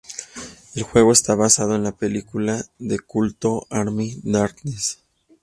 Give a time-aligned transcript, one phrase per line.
[0.73, 4.97] El juego está basado en la película de culto "Army of Darkness".